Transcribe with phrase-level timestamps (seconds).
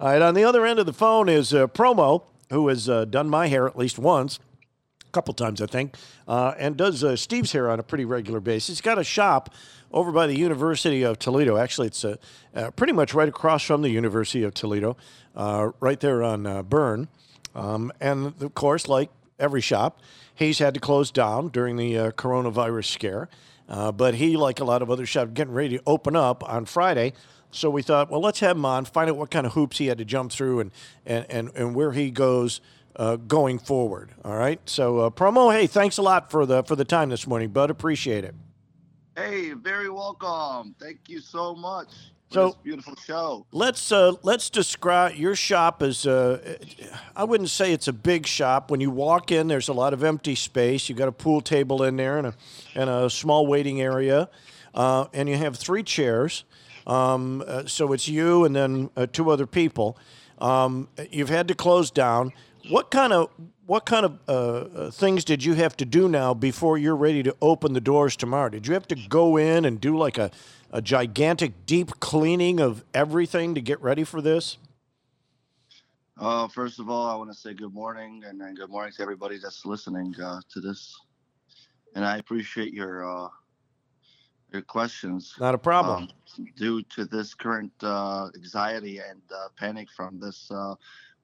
[0.00, 3.04] All right, on the other end of the phone is uh, Promo, who has uh,
[3.04, 4.38] done my hair at least once,
[5.06, 5.94] a couple times, I think,
[6.26, 8.68] uh, and does uh, Steve's hair on a pretty regular basis.
[8.68, 9.52] He's got a shop
[9.92, 11.58] over by the University of Toledo.
[11.58, 12.16] Actually, it's uh,
[12.54, 14.96] uh, pretty much right across from the University of Toledo,
[15.34, 17.08] right there on Burn.
[17.54, 20.00] Um, and of course, like every shop,
[20.34, 23.28] he's had to close down during the coronavirus scare.
[23.68, 27.12] But he, like a lot of other shops, getting ready to open up on Friday.
[27.50, 29.86] So we thought, well, let's have him on, find out what kind of hoops he
[29.86, 30.70] had to jump through and,
[31.04, 32.60] and, and, and where he goes
[32.96, 34.10] uh, going forward.
[34.24, 34.60] All right.
[34.68, 37.70] So, uh, promo, hey, thanks a lot for the for the time this morning, bud.
[37.70, 38.34] Appreciate it.
[39.16, 40.74] Hey, very welcome.
[40.80, 41.88] Thank you so much
[42.28, 43.46] for So- this beautiful show.
[43.52, 46.56] Let's uh, let's describe your shop as uh,
[47.16, 48.70] I wouldn't say it's a big shop.
[48.70, 50.88] When you walk in, there's a lot of empty space.
[50.88, 52.34] You've got a pool table in there and a
[52.74, 54.28] and a small waiting area,
[54.74, 56.44] uh, and you have three chairs.
[56.86, 59.96] Um, uh, so it's you and then uh, two other people.
[60.38, 62.32] Um, you've had to close down.
[62.68, 63.30] What kind of
[63.66, 67.22] what kind of uh, uh, things did you have to do now before you're ready
[67.22, 68.48] to open the doors tomorrow?
[68.48, 70.32] Did you have to go in and do like a,
[70.72, 74.58] a gigantic deep cleaning of everything to get ready for this?
[76.18, 79.02] Uh, first of all, I want to say good morning and, and good morning to
[79.02, 80.98] everybody that's listening uh, to this.
[81.94, 83.28] And I appreciate your uh,
[84.52, 85.34] your questions.
[85.38, 86.04] Not a problem.
[86.04, 86.08] Um,
[86.56, 90.74] due to this current uh, anxiety and uh, panic from this uh,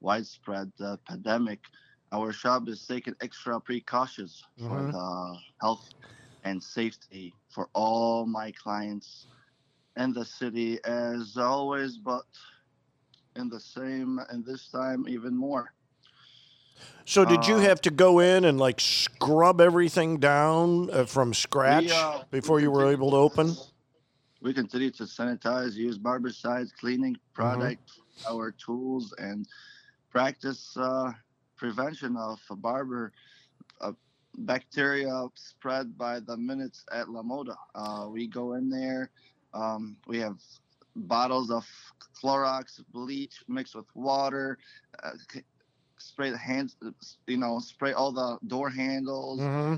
[0.00, 1.60] widespread uh, pandemic,
[2.12, 4.68] our shop is taking extra precautions Mhm.
[4.68, 5.88] for the health
[6.44, 9.26] and safety for all my clients
[9.96, 12.26] in the city as always, but
[13.36, 15.72] in the same and this time even more.
[17.04, 21.32] So did you Uh, have to go in and like scrub everything down uh, from
[21.34, 23.56] scratch We, uh, before we you were able to open?
[24.40, 27.90] We continue to sanitize, use barbicides, cleaning product,
[28.28, 29.46] our tools, and
[30.10, 31.12] practice uh,
[31.56, 33.12] prevention of barber
[34.38, 37.56] bacteria spread by the minutes at La Moda.
[37.74, 39.10] Uh, we go in there.
[39.54, 40.38] Um, we have
[40.94, 41.66] bottles of
[42.22, 44.58] Clorox bleach mixed with water.
[45.02, 45.42] Uh, c-
[45.98, 46.76] spray the hands,
[47.26, 49.74] you know, spray all the door handles hmm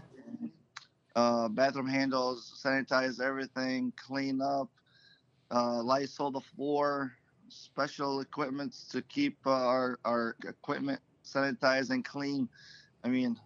[1.14, 4.68] uh, bathroom handles, sanitize everything, clean up,
[5.50, 7.12] uh, Lysol the floor,
[7.48, 12.48] special equipments to keep uh, our, our equipment sanitized and clean.
[13.04, 13.36] I mean,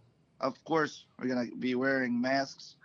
[0.41, 2.77] of course, we're going to be wearing masks,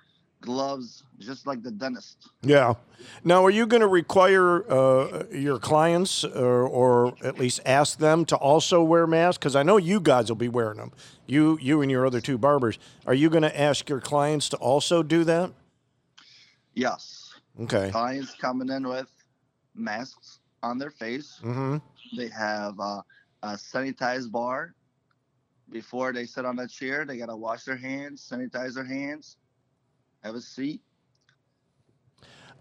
[0.41, 2.29] gloves, just like the dentist.
[2.41, 2.75] Yeah.
[3.23, 8.25] Now, are you going to require uh, your clients or, or at least ask them
[8.25, 9.37] to also wear masks?
[9.39, 10.91] Because I know you guys will be wearing them.
[11.25, 12.79] You, you and your other two barbers.
[13.05, 15.51] Are you going to ask your clients to also do that?
[16.73, 17.33] Yes.
[17.61, 17.89] Okay.
[17.91, 19.09] Clients coming in with
[19.75, 21.39] masks on their face.
[21.43, 21.77] Mm-hmm.
[22.15, 23.01] They have uh,
[23.43, 24.73] a sanitized bar.
[25.69, 29.35] Before they sit on a chair, they gotta wash their hands, sanitize their hands,
[30.23, 30.81] have a seat.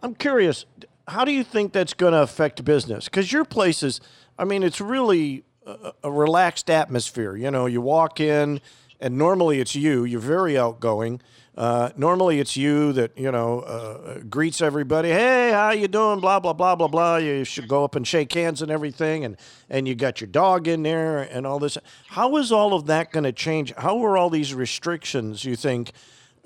[0.03, 0.67] I'm curious,
[1.09, 3.07] how do you think that's going to affect business?
[3.07, 4.01] Because your place is,
[4.39, 7.37] I mean, it's really a, a relaxed atmosphere.
[7.37, 8.61] You know, you walk in,
[9.01, 10.05] and normally it's you.
[10.05, 11.21] You're very outgoing.
[11.57, 15.09] Uh, normally it's you that you know uh, greets everybody.
[15.09, 16.21] Hey, how you doing?
[16.21, 17.17] Blah blah blah blah blah.
[17.17, 19.39] You should go up and shake hands and everything, and
[19.71, 21.79] and you got your dog in there and all this.
[22.09, 23.73] How is all of that going to change?
[23.79, 25.47] How are all these restrictions?
[25.47, 25.93] You think uh,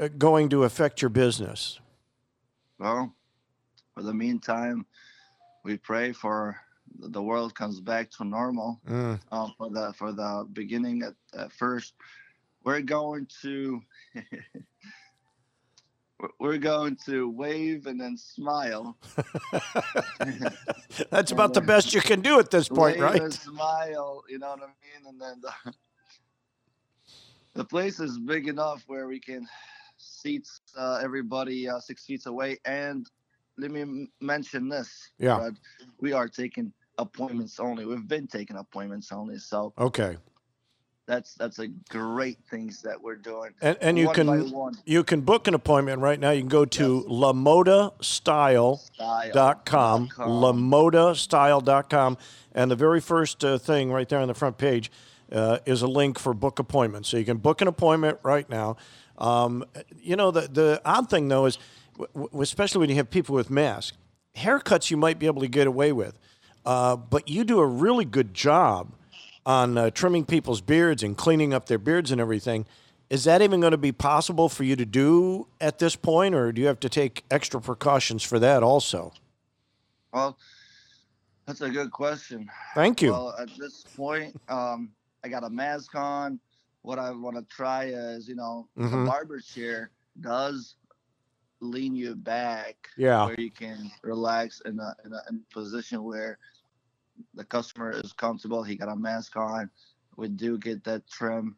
[0.09, 1.79] going to affect your business?
[2.79, 3.15] Well,
[3.95, 4.87] for the meantime,
[5.65, 6.57] we pray for
[6.99, 8.81] the world comes back to normal.
[8.89, 9.21] Mm.
[9.31, 11.95] Um, for the for the beginning at, at first,
[12.65, 13.81] we're going to
[16.19, 18.97] we're- we're going to wave and then smile.
[21.11, 23.23] That's about the best you can do at this point, wave right?
[23.23, 24.25] and smile.
[24.29, 25.07] You know what I mean?
[25.09, 25.73] And then the,
[27.55, 29.47] the place is big enough where we can
[30.21, 32.59] seat uh, everybody uh, six feet away.
[32.65, 33.07] And
[33.59, 35.11] let me m- mention this.
[35.19, 35.39] Yeah.
[35.39, 35.57] Fred.
[36.01, 37.87] we are taking appointments only.
[37.87, 39.39] We've been taking appointments only.
[39.39, 40.17] So Okay.
[41.07, 43.53] that's that's a great things that we're doing.
[43.63, 44.53] And, and you can
[44.85, 46.31] you can book an appointment right now.
[46.31, 50.09] You can go to lamodastyle.com, Style.com.
[50.19, 52.19] lamodastyle.com,
[52.53, 54.91] and the very first uh, thing right there on the front page
[55.33, 57.09] uh, is a link for book appointments.
[57.09, 58.77] So you can book an appointment right now.
[59.21, 59.65] Um,
[60.01, 61.59] you know, the, the odd thing, though, is
[61.93, 63.97] w- w- especially when you have people with masks,
[64.37, 66.19] haircuts you might be able to get away with,
[66.65, 68.93] uh, but you do a really good job
[69.45, 72.67] on uh, trimming people's beards and cleaning up their beards and everything.
[73.11, 76.53] Is that even going to be possible for you to do at this point, or
[76.53, 79.13] do you have to take extra precautions for that also?
[80.13, 80.39] Well,
[81.47, 82.49] that's a good question.
[82.75, 83.11] Thank you.
[83.11, 84.93] Well, at this point, um,
[85.25, 86.39] I got a mask on.
[86.83, 88.91] What I want to try is, you know, Mhm.
[88.91, 89.91] the barber chair
[90.21, 90.77] does
[91.61, 93.27] lean you back Yeah.
[93.27, 96.39] where you can relax in a, in a, in a position where
[97.35, 98.63] the customer is comfortable.
[98.63, 99.71] He got a mask on.
[100.17, 101.57] We do get that trim.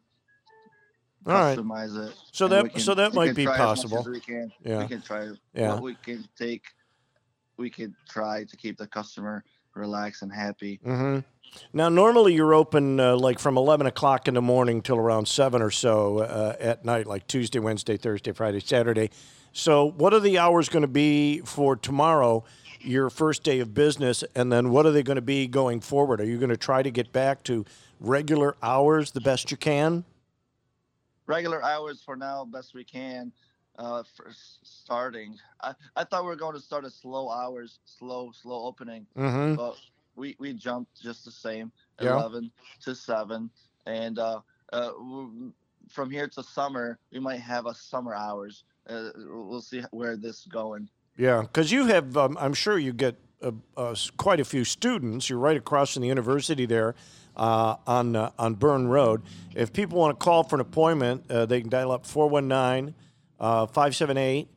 [1.25, 1.57] All right.
[1.57, 2.17] Customize it.
[2.33, 4.11] So that- can- so that might be try as much possible.
[4.11, 4.51] we can.
[4.61, 4.79] Yeah.
[4.79, 5.75] We can try Yeah.
[5.75, 6.65] what we can take.
[7.55, 10.79] We can try to keep the customer relaxed and happy.
[10.85, 11.19] Mm-hmm.
[11.71, 15.61] Now, normally you're open uh, like from 11 o'clock in the morning till around 7
[15.61, 19.11] or so uh, at night, like Tuesday, Wednesday, Thursday, Friday, Saturday.
[19.51, 22.43] So, what are the hours going to be for tomorrow,
[22.81, 24.23] your first day of business?
[24.33, 26.21] And then what are they going to be going forward?
[26.21, 27.65] Are you going to try to get back to
[27.99, 30.05] regular hours the best you can?
[31.27, 33.31] regular hours for now, best we can.
[33.79, 34.27] Uh, for
[34.61, 39.07] starting, I, I thought we were going to start at slow hours, slow slow opening,
[39.17, 39.55] Mm-hmm.
[39.55, 39.75] but
[40.15, 42.13] we we jumped just the same, Yeah.
[42.13, 42.51] eleven
[42.83, 43.49] to seven,
[43.87, 44.41] and uh,
[44.71, 44.91] uh,
[45.89, 48.63] from here to summer we might have a summer hours.
[48.87, 50.87] Uh, we'll see where this is going.
[51.17, 53.15] Yeah, because you have, um, I'm sure you get
[54.17, 55.29] quite a few students.
[55.29, 56.95] You're right across from the university there
[57.35, 59.23] uh, on uh, on Burn Road.
[59.55, 62.93] If people want to call for an appointment, uh, they can dial up 419
[63.43, 64.47] uh, 578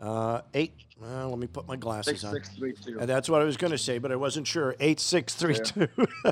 [0.00, 0.72] uh, 8.
[1.00, 2.32] Well, let me put my glasses Six on.
[2.34, 2.98] six three two.
[3.00, 4.76] And that's what I was going to say, but I wasn't sure.
[4.78, 5.88] 8632.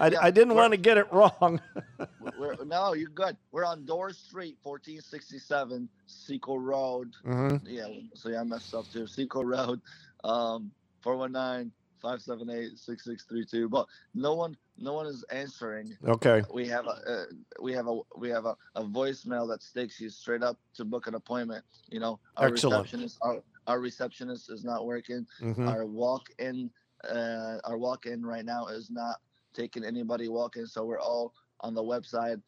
[0.00, 1.60] I, Yeah, I didn't want to get it wrong.
[2.38, 3.36] We're, no, you're good.
[3.50, 7.12] We're on Dorr Street, 1467, Secor Road.
[7.24, 9.04] hmm Yeah, so yeah, I messed up too.
[9.04, 9.80] Secor Road,
[10.24, 10.70] um,
[11.04, 13.68] 419-578-6632.
[13.70, 15.96] But no one, no one is answering.
[16.06, 16.42] Okay.
[16.52, 17.24] We have a, uh,
[17.60, 21.06] we have a, we have a, a voicemail that takes you straight up to book
[21.06, 21.64] an appointment.
[21.90, 22.82] You know, our Excellent.
[22.84, 25.26] receptionist, our, our receptionist is not working.
[25.40, 26.70] hmm Our walk-in,
[27.08, 29.16] uh, our walk-in right now is not
[29.54, 32.40] taking anybody walk-in, so we're all on the website.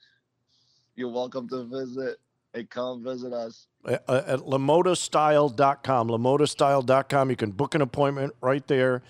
[0.97, 2.19] You're welcome to visit
[2.55, 3.67] and come visit us.
[3.85, 6.09] uh, at lamodastyle.com.
[6.09, 7.31] Lamodastyle.com.
[7.31, 9.03] You can book an appointment right there,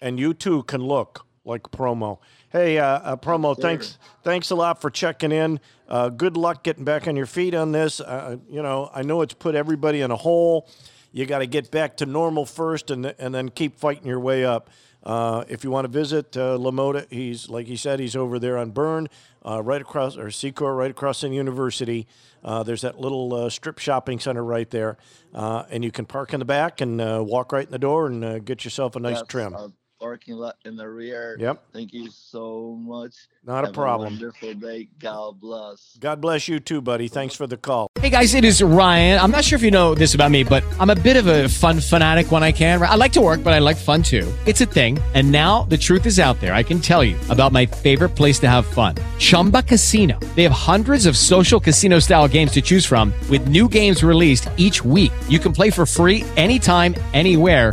[0.00, 2.18] and you too can look like promo.
[2.50, 3.62] Hey, uh, uh, promo, sir.
[3.62, 5.60] thanks, thanks a lot for checking in.
[5.88, 8.00] Uh, good luck getting back on your feet on this.
[8.00, 10.68] Uh, you know, I know it's put everybody in a hole.
[11.12, 14.44] You got to get back to normal first, and and then keep fighting your way
[14.44, 14.70] up.
[15.02, 18.58] Uh, if you want to visit uh, Lamoda, he's like he said, he's over there
[18.58, 19.08] on Burn,
[19.44, 22.06] uh, right across or Secor, right across from the university.
[22.44, 24.98] Uh, there's that little uh, strip shopping center right there,
[25.34, 28.06] uh, and you can park in the back and uh, walk right in the door
[28.06, 29.74] and uh, get yourself a nice That's trim.
[30.00, 31.36] Our parking lot in the rear.
[31.38, 31.62] Yep.
[31.72, 33.14] Thank you so much.
[33.44, 34.12] Not a Have problem.
[34.14, 34.88] wonderful day.
[34.98, 35.96] God bless.
[36.00, 37.08] God bless you too, buddy.
[37.08, 37.88] Thanks for the call.
[37.98, 39.18] Hey guys, it is Ryan.
[39.20, 41.48] I'm not sure if you know this about me, but I'm a bit of a
[41.48, 42.82] fun fanatic when I can.
[42.82, 44.30] I like to work, but I like fun too.
[44.46, 44.98] It's a thing.
[45.14, 46.54] And now the truth is out there.
[46.54, 48.94] I can tell you about my favorite place to have fun.
[49.18, 50.18] Chumba Casino.
[50.34, 54.48] They have hundreds of social casino style games to choose from with new games released
[54.56, 55.12] each week.
[55.28, 57.72] You can play for free anytime, anywhere.